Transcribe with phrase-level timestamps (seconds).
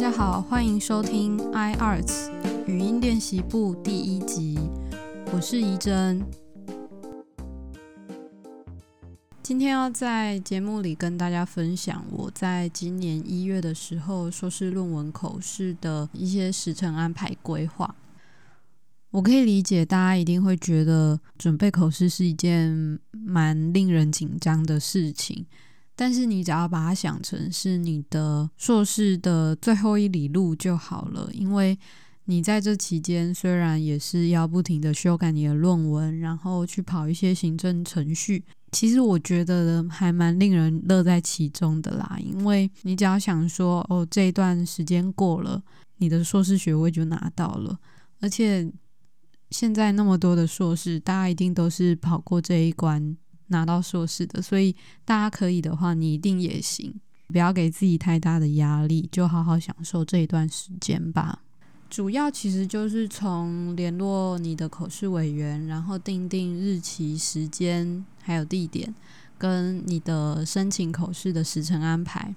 [0.00, 2.30] 大家好，欢迎收听 iArts
[2.66, 4.58] 语音练习部第一集，
[5.30, 6.24] 我是怡珍。
[9.42, 17.94] 今天要在节目里跟大家分享我在今年一月的时候硕士论文口试的一些时程安排规划。
[19.10, 25.44] 我可以理解大家一定会觉得准备口试是一件蛮令人紧张的事情。
[26.00, 31.78] 但是你只要把它想成是你的硕士的最后一里路就好了，因为
[32.24, 38.42] 你在这期间虽然也是要不停的修改你的论文，然后去跑一些行政程序，
[38.72, 42.18] 其实我觉得还蛮令人乐在其中的啦。
[42.18, 45.62] 因为你只要想说，哦，这一段时间过了，
[45.98, 47.78] 你的硕士学位就拿到了，
[48.20, 48.72] 而且
[49.50, 53.14] 现在那么多的硕士，大家一定都是跑过这一关。
[53.50, 56.92] 拿到硕士的，所以大家可以的话，你一定也行。
[57.28, 61.38] 不要给自己太大的压力，就好好享受这一段时间吧。
[61.88, 68.92] 主要其实就是从联络你的口试委员，然后定定日期、时间，还有地点，
[69.38, 72.34] 跟你的申请口试的时程安排，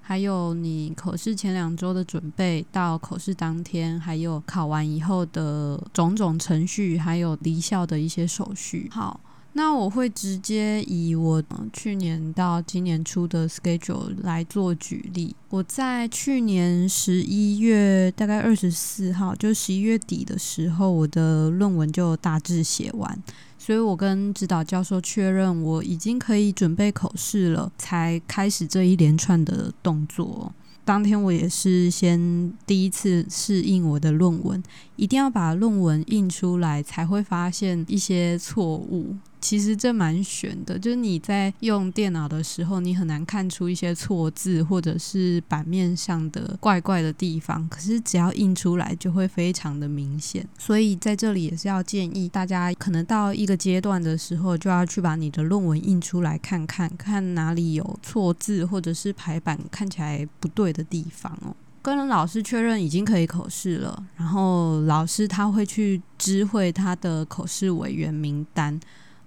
[0.00, 8.88] 还有你口试前两周的准备，到口试当天，还有考完以后的种种程序，还有离校的一些手续。
[8.90, 9.20] 好。
[9.54, 11.42] 那我会直接以我
[11.74, 15.36] 去年到今年初的 schedule 来做举例。
[15.50, 23.22] 我在去年十一月大概二十四号，就十一月底的时候，我的论文就大致写完，
[23.58, 30.50] 所以我跟指导教授确认我已经可以准备口试了，才开始这一连串的动作。
[30.84, 34.60] 当天我也是先第一次适应我的论文，
[34.96, 39.14] 一定要把论文印出来，才会发现一些错误。
[39.42, 47.68] 其实这蛮悬的，就是你在用电脑的时候，你很难看出一些错字或者是版面上的怪怪的地方。
[47.68, 50.46] 可是只要印出来，就会非常的明显。
[50.56, 61.54] 所以在这里也是要建议大家，可能到一个阶段的时候，就要去把你的论文印出来看看，看哪里有错字或者是排版看起来不对的地方哦。
[61.82, 68.78] 跟老师确认已经可以口试了，然后老师他会去知会他的口试委员名单。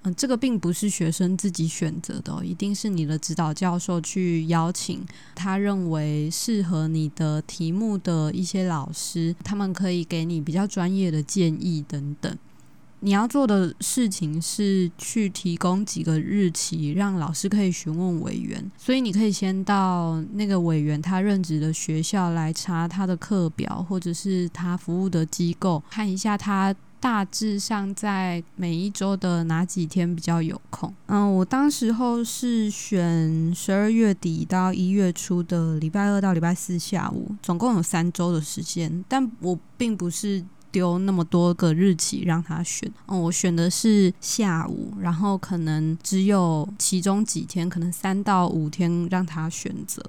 [0.05, 12.37] 嗯，这个并不是学生自己选择的，一定是你的指导教授去邀请他认为适合你的题目的一些老师，他们可以给你比较专业的建议等等。
[12.99, 18.71] 你要做的事情是去提供几个日期，让老师可以询问委员。
[18.77, 26.75] 所以你可以先到那个委员他任职的学校来查他的课表，或者是他服务的机构，看一下他。
[27.05, 30.91] 大致上在每一周的哪几天比较有空？
[31.05, 39.05] 嗯，我当时候是选十二月底到一月初的礼拜二到礼拜四下午，总共有三周的时间。
[39.07, 50.01] 但我并不是丢那么多个日期让他选，嗯，我选的是下午，然后可能只有其中几天，可能三到五天让他选择。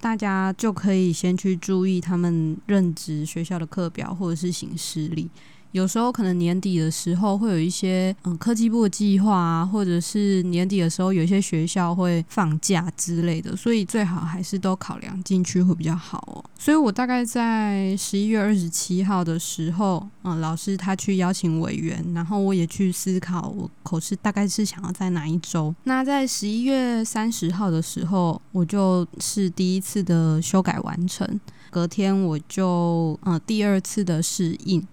[0.00, 5.28] 大家就可以先去注意他们任职学校的课表或者是行事历。
[5.72, 16.44] 有时候可能年底的时候会有一些嗯科技部的计划啊，或者是年底的时候有些学校会放假之类的，所以最好还是都考量进去会比较好哦。
[16.58, 25.74] 所以我大概在十一月二十七号的时候，嗯，老师他去邀请委员，然后我也去思考我口试大概是想要在哪一周。
[25.84, 31.40] 那在十一月三十号的时候，我就是第一次的修改完成，
[31.70, 34.84] 隔天我就嗯第二次的试应。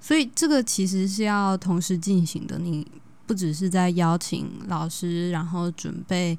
[0.00, 2.86] 所以这个其实是要同时进行的，你
[3.26, 6.38] 不只是在邀请老师，然后准备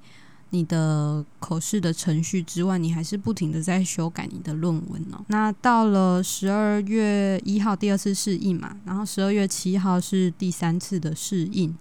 [0.52, 5.24] 你的口试的程序之外，你还是不停的在修改你的论文哦。
[5.28, 11.76] 那到了十二月一号第二次试印嘛，然后十二月七号是第三次的试印，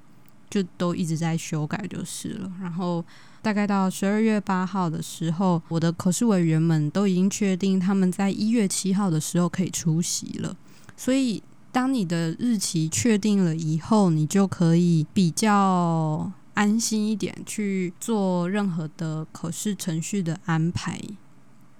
[0.50, 2.52] 就都一直在修改就是了。
[2.60, 3.02] 然后
[3.40, 10.54] 大概到十二月八号的时候，我的口试委员们都已经确定他们在一月七号的时候可以出席了，
[10.96, 11.42] 所以。
[11.70, 21.00] 当你的日期确定了以后，你就可以比较安心一点去做任何的考试程序的安排。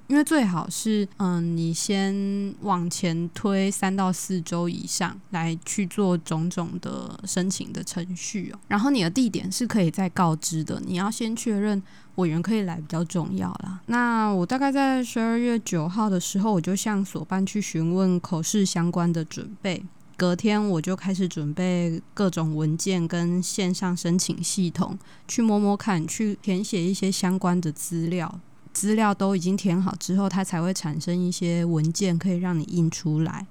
[0.08, 8.58] 因为最好是，嗯，你先往前推三到四周以上来去做种种的申请的程序哦。
[8.68, 11.82] 然后你的地点是可以再告知的，你要先确认
[12.14, 13.80] 委员可以来比较重要啦。
[13.86, 19.84] 那我大概在十二月九号的时候，我就向所办去询问口试相关的准备。
[20.16, 28.40] 隔天我就开始准备各种文件跟线上申请系统，去摸摸看，去填写一些相关的资料。
[28.78, 33.44] 资料都已经填好之后，它才会产生一些文件可以让你印出来。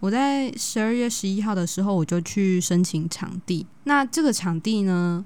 [0.00, 3.64] 我在十二月十一号的时候，我就去申请场地。
[3.84, 5.24] 那这个场地呢，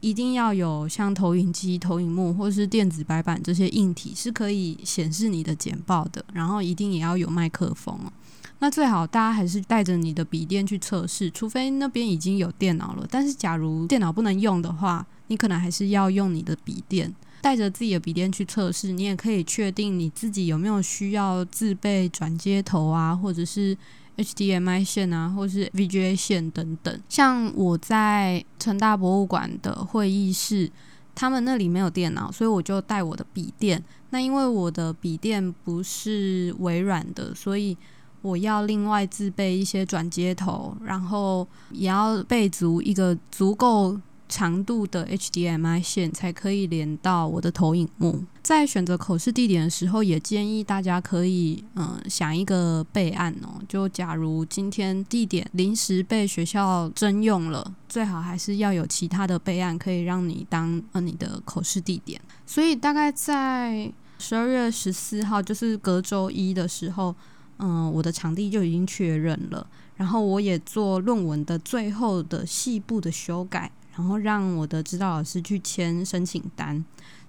[0.00, 6.24] 一定要有像投影机、投影幕或是电子白板这些硬体，是可以显示你的简报的。
[6.32, 8.12] 然后一定也要有麦克风哦。
[8.58, 13.06] 那最好大家还是带着你的笔电去测试，除非那边已经有电脑了。
[13.08, 18.92] 但是假如电脑不能用的话，你可能还是要用你的笔电，带着自己的笔电去测试。
[18.92, 23.76] 你也可以确定你自己有没有需要自备转接头啊，或者是
[24.16, 27.00] HDMI 线啊，或是 VGA 线等等。
[27.08, 30.70] 像我在成大博物馆的会议室，
[31.14, 33.82] 他们那里没有电脑，所以我就带我的笔电。
[34.10, 37.76] 那因为我的笔电不是微软的，所以
[38.22, 43.96] 我要另外自备一些转接头，然后也要备足一个足够
[44.28, 48.24] 长度的 HDMI 线，才可以连到我的投影幕。
[48.42, 53.60] 在选择口试地点的时候，也建议大家可以嗯想一个备案哦。
[53.68, 62.20] 就假如今天地点临时被学校征用了，最好还是要有其他的备案，可以让你当呃你的口试地点。
[62.46, 67.14] 所以大概在十二月十四号，就是隔周一的时候。
[67.60, 69.66] 嗯，我的场地就已经确认了，
[69.96, 76.82] 然后我也做论文的最后的细部的修改，然后让我的指导老师去签申请单，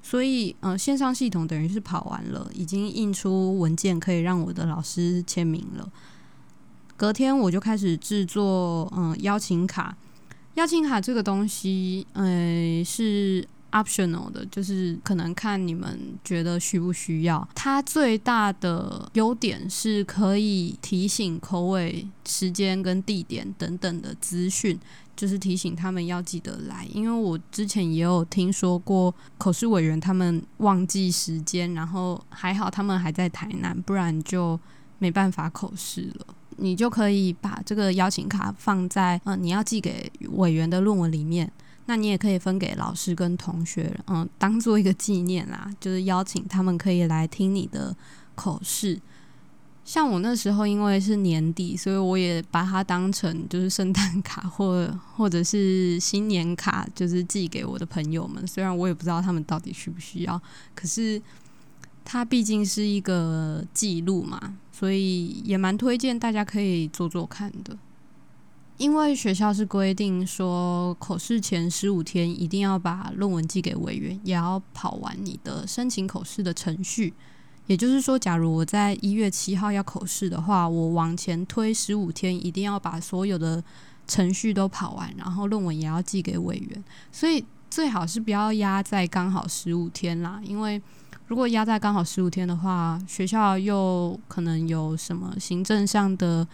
[0.04, 5.92] 所以呃，线上系统等于是跑完了，已经印出文件可以让我的老师签名了。
[6.96, 9.98] 隔天我就开始制作嗯邀请卡，
[10.54, 13.48] 邀请卡这个东西，呃是。
[13.72, 17.48] optional 的，就是可能看你们觉得需不需要。
[17.54, 24.76] 它最大的优点是可以提醒口尾、时间跟地点等等的资讯，
[25.20, 26.88] 就是提醒他们要记得来。
[26.94, 34.58] 因为我之前也有听说过口试委员他们忘记时间，然后还好他们还在台南，不然就
[34.98, 36.28] 没办法口试了。
[36.56, 41.52] 你就可以把这个邀请卡放在嗯你要寄给委员的论文里面。
[41.88, 47.94] 那你也可以分给老师跟同学，嗯，当做一个纪念啦，就是邀请他们可以来听你的
[48.36, 48.98] 口试。
[49.86, 58.46] 像我那时候因为是年底，所以我也把它当成就是圣诞卡或或者是新年卡，就是寄给我的朋友们。
[58.46, 60.40] 虽然我也不知道他们到底需不需要，
[60.76, 61.20] 可是
[62.06, 67.76] 它毕竟是一个记录嘛，所以也蛮推荐大家可以做做看的。
[68.78, 77.14] 因为学校是规定说，口试前十五天一定要把论文寄给委员，也要跑完你的申请口试的程序。
[77.70, 83.64] 也就是说，假如我在一月七号要口试的话，我往前推十五天，一定要把所有的
[84.08, 86.84] 程序都跑完，然后论文也要寄给委员。
[87.12, 90.82] 所以最好是不要压在刚好十五天啦，因为
[91.28, 96.48] 如果压在刚好十五天的话，学校又可能有什么行政上的。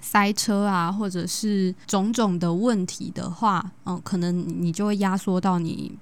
[0.00, 4.32] 塞车啊，或者是种种的问题的话，嗯，可能
[4.62, 5.92] 你就会压缩到你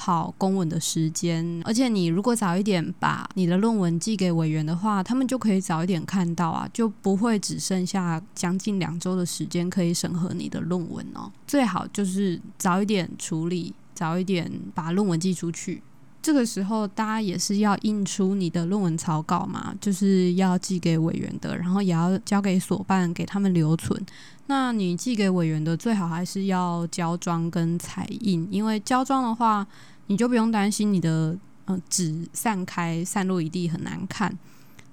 [0.00, 1.60] 跑公文的时间。
[1.62, 11.30] 而且你如果早一点把你的论文寄给委员的话，他们就可以早一点看到啊，就不会只剩下将近两周的时间可以审核你的论文哦。
[11.46, 15.82] 最好就是早一点处理，早一点把论文寄出去。
[16.22, 23.98] 这个时候，大家也是要印出你的论文草稿嘛，就是要寄给委员的，然后也要交给所办给他们留存。
[24.46, 29.66] 那你寄给委员的，最好还是要胶装跟彩印，因为胶装的话，
[30.08, 31.34] 你就不用担心你的
[31.66, 34.36] 嗯纸散开散落一地很难看。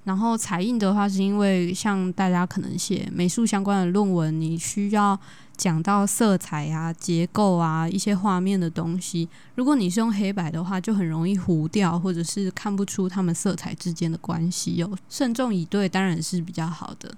[0.04, 5.18] 然后彩印的话，是因为像大家可能写美术相关的论文，你需要。
[5.58, 14.76] 讲到色彩啊、结构啊、一些画面的东西，如果你是用黑白的话，就很容易糊掉，或者是看不出它们色彩之间的关系。
[14.76, 17.12] 有慎重以对当然是比较好的。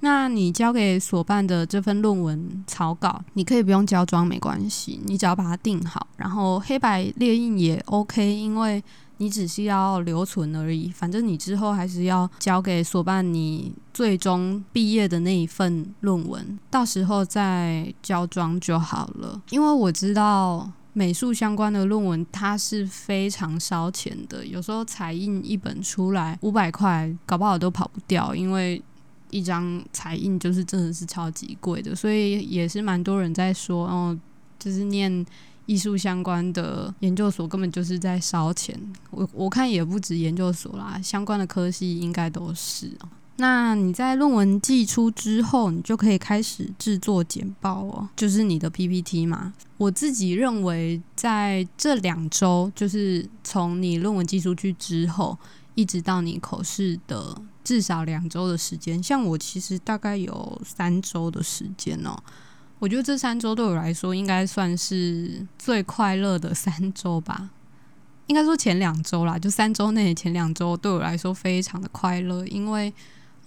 [0.00, 8.84] 那你交给所办的这份论文草稿，你可以不用胶装，没关系，你只要把它定好，然后黑白列印也 OK，因为。
[9.18, 19.42] 你只是要留存而已，反正你之后还是要交给所办你最终毕业的那一份论文，到时候再交装就好了。
[19.50, 28.80] 因为我知道美术相关的论文它是非常烧钱的，有时候彩印一本出来五百块，搞不好都跑不掉，因为
[29.30, 34.16] 一张彩印就是真的是超级贵的，所以也是蛮多人在说，哦，
[34.60, 35.26] 就是念。
[35.68, 38.74] 艺术相关的研究所根本就是在烧钱，
[39.10, 42.90] 我我看也不止研究所啦，相关的科系应该都是。
[43.36, 49.52] 那你在论文寄出之后，你就可以开始制作简报哦，就是你的 PPT 嘛。
[49.76, 55.36] 我自己认为，在这两周，就是从你论文寄出去之后，
[55.74, 59.02] 一直到你口试的至少两周的时间。
[59.02, 62.18] 像我其实大概有三周的时间哦。
[62.78, 67.50] 我觉得这三周对我来说，应该算是最快乐的三周吧。
[68.26, 72.92] 应该说前两周啦，就三周内前两周对我来说非常的快乐，因为。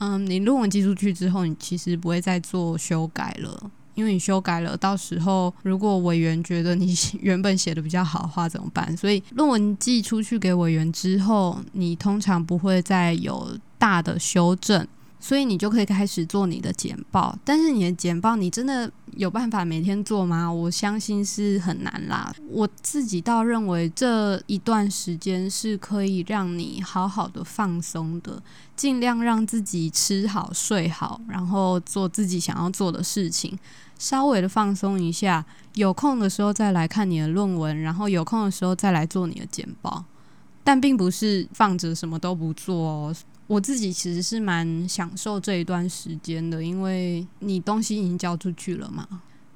[0.03, 8.97] 嗯，你论文寄出去之后，你其实不会再做修改了，因为你修改了，到时候如果委员觉得你 原本写的比较好的话，怎么办？
[8.97, 14.87] 所以论文寄出去给委员之后，你通常不会再有大的修正。
[15.21, 20.51] 所以你就可以开始做你的简报，但是你的简报你真的有办法每天做吗？
[20.51, 22.33] 我相信是很难啦。
[22.49, 28.41] 我自己倒认为这一段时间是可以让你好好的放松的，
[28.75, 33.57] 尽量让自己吃好睡好，然后做自己想要做的事情，
[33.99, 35.45] 稍微的放松一下。
[35.75, 40.03] 有空的时候再来看你的论文，然后有空的时候再来做你的简报，
[40.63, 43.15] 但并不是放着什么都不做哦。
[43.51, 49.05] 我自己其实是蛮享受这一段时间的，因为你东西已经交出去了嘛，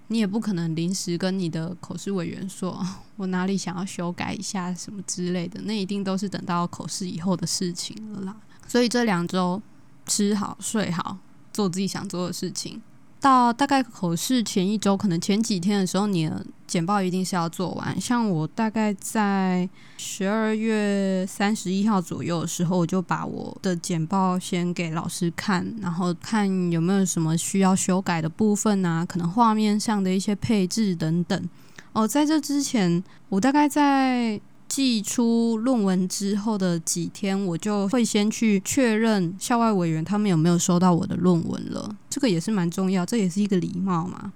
[0.08, 2.86] 你也不可能临时跟你的口试委员说，
[3.16, 8.36] 我哪里想要修改一下什么之类的，那一定都是等到口试以后的事情了啦。
[8.68, 9.62] 所以这两周
[10.06, 11.18] 吃好睡好，
[11.54, 12.82] 做自己想做的事情。
[13.26, 18.00] 到大概口试前一周，可能前几天的时候，你的简报一定是要做完。
[18.00, 19.68] 像我大概在
[19.98, 31.50] 十二月三十一号左右的时候，我就把我的简报先给老师看，然后看有没有什么需要修改的部分啊，可能画面上的一些配置等等。
[31.94, 34.40] 哦，在这之前，我大概在。
[34.76, 41.96] 寄出论文之后的几天，我就会先去确认校外委员他们有没有收到我的论文了。
[42.10, 44.34] 这个也是蛮重要，这也是一个礼貌嘛。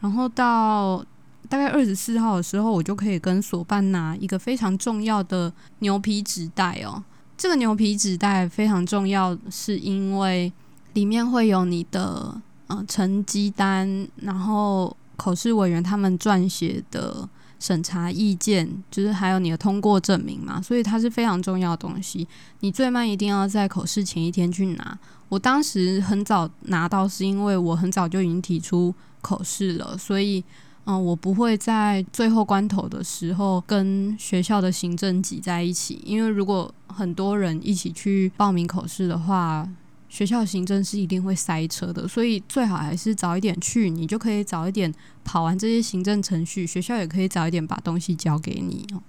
[0.00, 1.04] 然后到
[1.46, 7.04] 大概二十四号的时候，我就可以跟所办拿一个非常重要的牛皮纸袋哦。
[7.36, 10.50] 这个牛皮纸袋非常重要，是因为
[10.94, 17.28] 里面会有你的呃成绩单，然后口试委员他们撰写的。
[17.62, 22.26] 审查意见就是还有你的通过证明嘛，所以它是非常重要的东西。
[22.58, 24.98] 你最慢一定要在口试前一天去拿。
[25.28, 30.42] 我当时很早拿到，是因为我很早就已经提出口试了，所以
[30.86, 39.68] 嗯，我不会在最后关头的时候跟学校的行政挤在一起，因为如果很多人一起去报名口试的话。
[40.12, 44.92] 学校行政是一定会塞车的，所以最好还是早一点去，你就可以早一点
[45.24, 49.00] 跑完这些行政程序，学校也可以早一点把东西交给你哦。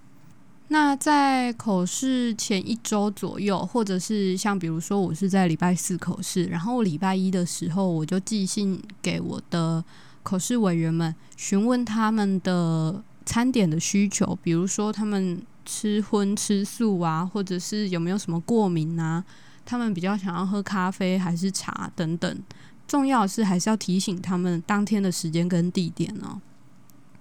[0.69, 9.83] 那在口试前一周左右，或者是像比如说我是在礼拜四口试，然后礼拜一的时候我就寄信给我的
[10.23, 19.21] 口试委员们，询问他们的餐点的需求，比如说他们吃荤吃素啊，或者是有没有什么过敏啊。
[19.65, 22.39] 他们比较想要喝咖啡还是茶等等，
[22.87, 26.41] 重要的是还是要提醒他们当天的时间跟地点哦。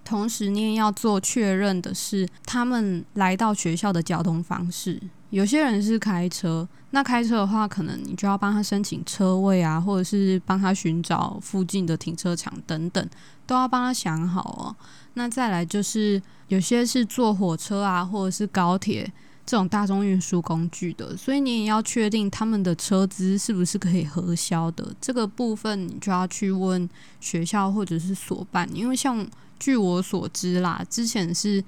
[0.05, 5.01] 同时，你也要做确认的是，他们来到学校的交通方式。
[5.29, 13.09] 有些人是开车，那开车的话，可能你就要帮他申请车位啊，或者是帮他寻找附近的停车场等等，
[13.47, 14.75] 都要帮他想好哦。
[15.13, 19.11] 那再来就是，有些是坐火车啊，或者是高铁。
[19.45, 24.95] 这种大众运输工具的，所以你也要确定他们的车资是不是可以核销的。
[25.01, 29.27] 这个部分你就要去问学校或者是所办，因为像
[29.59, 31.63] 据我所知啦，之前是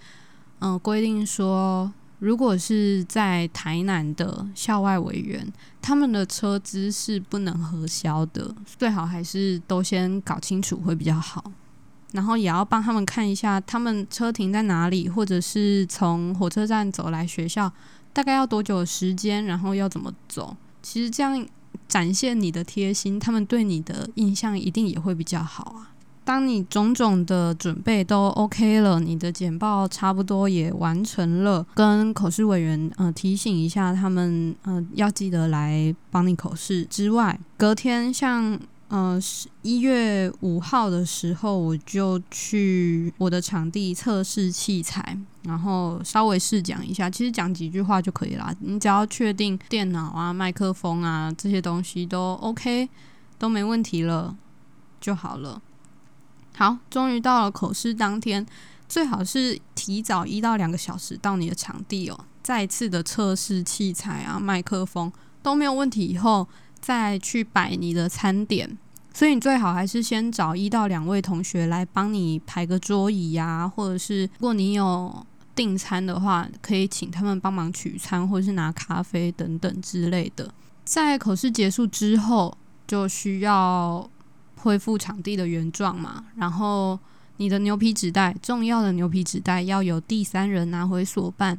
[0.60, 5.46] 嗯规定说，如果是在台南的校外委员，
[5.82, 11.51] 他们的车资是不能核销的，最好还是都先搞清楚会比较好。
[12.15, 17.69] 然后也要帮他们看一下，他们车停在哪里，或者是从火车站走来学校
[18.13, 20.55] 大概要多久时间，然后要怎么走。
[20.81, 21.45] 其实这样
[21.89, 25.91] 展现你的贴心，他们对你的印象一定也会比较好啊。
[26.24, 38.57] 当你种种的准备都 OK 了，你的简报差不多也完成了，跟口试委员呃提醒一下他们，嗯，要记得来帮你口试之外，隔天像。
[38.89, 47.10] 嗯，十一月五号的时候，我就去我的场地测试器材，然后稍微试讲一下。
[47.10, 52.88] 其实讲几句话就可以啦，你只要确定电脑啊、麦克风啊这些东西都 OK，
[53.39, 54.38] 都没问题了
[55.01, 55.60] 就好了。
[56.56, 58.46] 好，终于到了口试当天，
[58.88, 65.12] 最好是提早一到两个小时到你的场地哦，再次的测试器材啊、麦克风
[65.42, 66.48] 都没有问题以后。
[66.86, 68.77] 再去摆你的餐点。
[69.12, 75.25] 所以你最好还是先找一到两位同学来帮你排个桌椅呀，或者是如果你有
[75.56, 80.54] 订餐的话，可以请他们帮忙取餐，或者是拿咖啡等等之类的。
[80.84, 84.08] 在口试结束之后，就需要
[84.58, 86.25] 恢复场地的原状嘛。
[86.36, 87.00] 然后
[87.38, 91.58] 你的牛皮纸袋，重要的牛皮纸袋要有第三人拿回所办，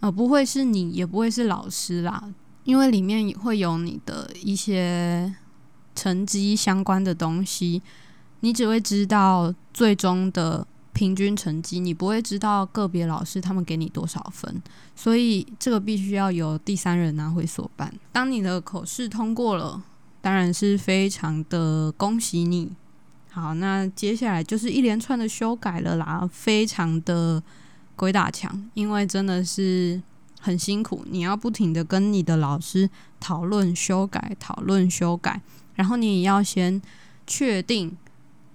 [0.00, 2.22] 呃，不会是你，也不会是老师啦，
[2.64, 5.34] 因为里面会有你的一些。
[5.92, 7.82] 成绩相关的东西，
[8.40, 14.62] 你只会知道最终的平均成绩，你不会知道个别老师他们给你多少分，
[14.94, 17.92] 所以这个必须要由第三人拿回所办。
[18.12, 19.82] 当你的口试通过了，
[20.22, 22.70] 当然是非常的恭喜你。
[23.30, 27.42] 好，那接下来就是一连串的修改了啦，非常的
[27.94, 30.00] 鬼打墙，因为真的是
[30.40, 32.88] 很辛苦，你要不停的跟你的老师
[33.20, 35.40] 讨论修改，讨论修改。
[35.74, 36.80] 然后你也要先
[37.26, 37.96] 确定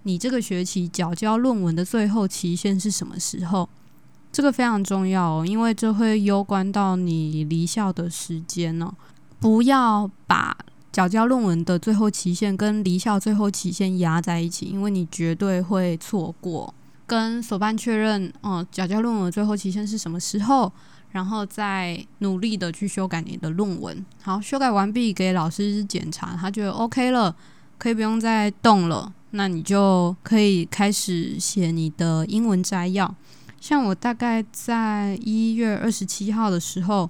[0.04, 3.70] 你这个学期缴交论文的最后期限是什么时候，
[4.32, 8.94] 这个非常重要哦，因为这会攸关到你离校的时间哦。
[9.40, 10.58] 不要把
[10.92, 16.74] 缴交论文的最后期限跟离校最后期限压在一起，因为你绝对会错过。
[17.08, 20.72] 跟所办确认，哦，缴交论文的最后期限是什么时候？
[21.16, 24.06] 然后再努力的去修改你的论文。
[24.22, 27.34] 好，修改完毕给老师检查，他觉得 OK 了，
[27.78, 29.14] 可以不用再动了。
[29.32, 33.16] 那你就可以开始写你的英文摘要。
[33.62, 37.10] 像我大概在一月二十七号的时候，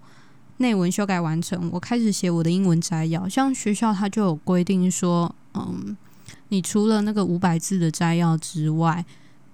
[0.58, 3.28] 内文修改完成，我开始写我的英文摘要。
[3.28, 5.98] 像学校他就有规定说，嗯，
[6.50, 9.04] 你除了那个五百字的摘要之外，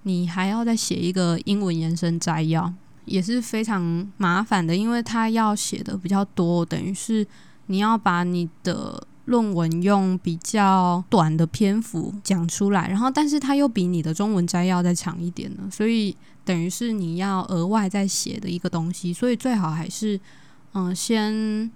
[0.04, 2.74] 你还要再写一个英文延伸摘要。
[3.06, 7.26] 也是非常麻烦的，因为他要写的比较多，等于是
[7.68, 20.20] 你要把你的论文用比较短的篇幅讲出来，然后但是他又比你的中文摘要再长一点呢，所以等于是你要额外再写的一个东西，所以最好还是
[20.74, 21.70] 嗯先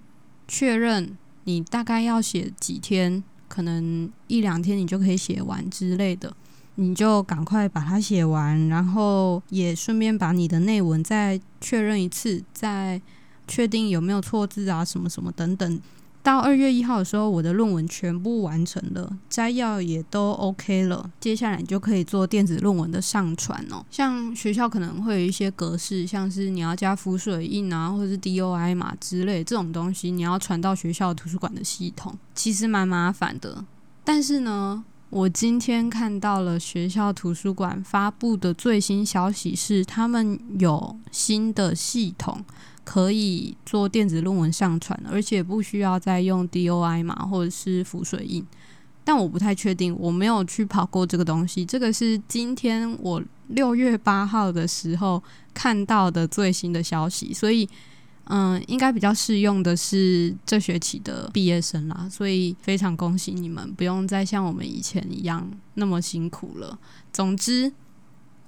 [0.48, 6.34] 确认你大概要写几天，可能一两天你就可以写完之类的。
[6.76, 13.00] 你就赶快把它写完，然后也顺便把你的内文再确认一次，再
[13.48, 15.80] 确定有没有错字啊，什么什么等等。
[16.22, 21.08] 到二月一号的时候，我的论文全部完成了，摘要也都 OK 了。
[21.20, 23.82] 接下来你就可以做电子论文的上传哦。
[23.90, 33.64] 像学校可能会有一些格式，像是你要加浮水印啊，或者是 DOI 码之类这种东西，你要传到学校图书馆的系统，其实蛮麻烦的。
[34.04, 34.84] 但是呢。
[35.08, 42.44] 我今天看到了学校图书馆发布的最新消息，是他们有新的系统
[42.84, 48.44] 可以做电子论文上传，而且不需要再用 DOI 码或者是浮水印。
[49.04, 51.64] 但我不太确定，我没有去跑过这个东西。
[51.64, 55.22] 这个是今天我六月八号的时候
[55.54, 57.68] 看到的最新的消息，所以。
[58.28, 66.76] 嗯，应该比较适用的是这学期的毕业生啦，所以非常恭喜你们，不用再像我们以前一样那么辛苦了。
[67.12, 67.72] 总之，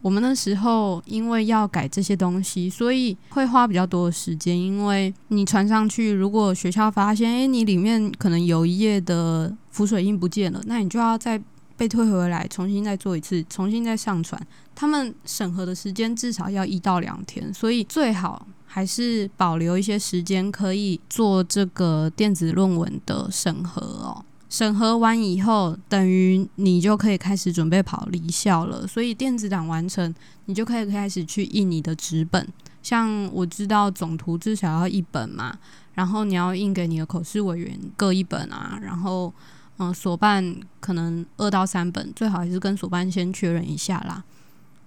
[0.03, 4.59] 我们那时候因为要改这些东西，所以会花比较多的时间。
[4.59, 11.41] 因为你传上去，如果学校发现，诶，你里面可能有一页的浮水印不见了，那你就要再
[11.77, 14.45] 被退回来，重新再做一次，重新再上传。
[14.75, 18.45] 他们审核的时间至少要一到两天，所以最好。
[18.69, 24.25] 还是保留一些时间，可以做这个电子论文的审核哦。
[24.51, 28.87] 审核完以后，等于你就可以开始准备跑离校了。
[28.87, 30.15] 所以电子档完成，
[30.47, 32.47] 你就可以开始去印你的纸本。
[32.83, 35.59] 像我知道总图至少要一本嘛，
[35.95, 38.79] 然后你要印给你的口试委员各一本啊。
[38.81, 39.33] 然后，
[39.79, 44.25] 嗯，所办可能二到三本，最好还是跟所办先确认一下啦。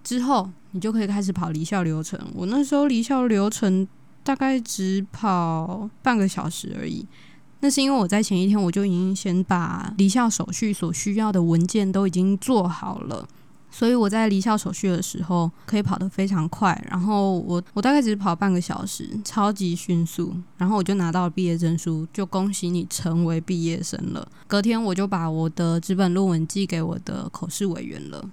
[0.04, 2.20] 之后你就可以开始跑离校流程。
[2.34, 3.88] 我那时候离校流程
[4.24, 7.06] 大概只跑半个小时而已。
[7.64, 13.28] 那是因为我在前一天我就已经先把离校手续所需要的文件都已经做好了，
[13.70, 16.76] 所以我在离校手续的时候可以跑得非常快。
[16.90, 20.36] 然后我我大概只跑半个小时，超级迅速。
[20.58, 24.28] 然后我就拿到了毕业证书，就恭喜你成为毕业生了。
[24.48, 28.28] 隔天我就把我的纸本论文寄给我的口试委员了。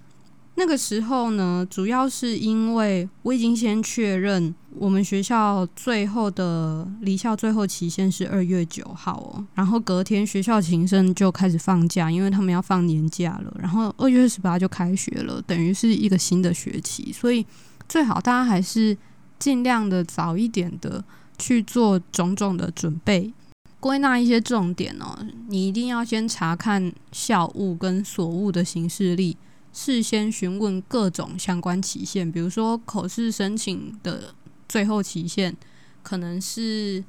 [0.59, 17.47] 那个时候呢，主要是因为我已经先确认我们学校最后的离校最后期限是二月九号哦，然后隔天学校琴生就开始放假，因为他们要放年假了，然后二月十八就开学了，等于是一个新的学期，所以
[17.89, 18.99] 最好大家还是
[19.39, 21.05] 尽量的早一点的
[21.39, 23.33] 去做种种的准备。
[23.79, 25.17] 归纳一些重点哦。
[25.47, 29.37] 你一定要先查看校务跟所务的行事历，
[29.81, 34.35] 事先询问各种相关期限，比如说口试申请的
[34.69, 35.57] 最后期限
[36.03, 37.05] 可能是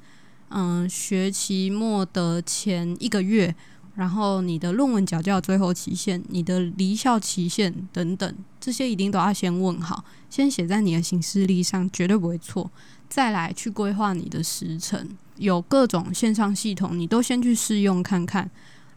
[0.50, 3.52] 嗯学期末的前一个月。
[3.96, 12.70] 然后你的论文缴交最后期限、你的离校期限等等，这些一定都要先问好，先写在你的行事历上，绝对不会错。
[13.10, 15.06] 再来去规划你的时程，
[15.36, 18.48] 有各种线上系统，你都先去试用看看，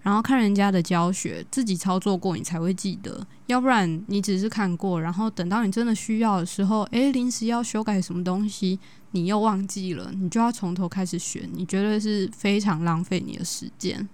[0.03, 3.25] 然后看人家的教学，自己操作过，你才会记得。
[3.47, 8.77] 要不然你只是看过，然后等到你真的需要的时候，诶，临时要修改什么东西，
[9.11, 14.07] 你又忘记了，你就要从头开始学，你绝对是非常浪费你的时间。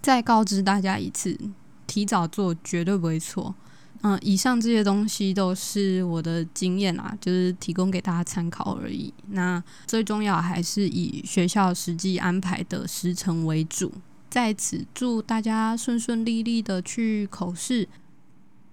[0.00, 1.38] 再告知大家一次，
[1.86, 3.54] 提早做绝对不会错。
[4.02, 9.12] 嗯，以上这些东西都是我的经验啦，就是提供给大家参考而已。
[9.32, 13.92] 那最重要还是以学校实际安排的时程为主。
[14.30, 17.88] 在此祝大家顺顺利利的去口试。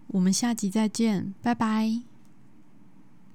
[0.08, 2.17] 我们下集再见，拜拜。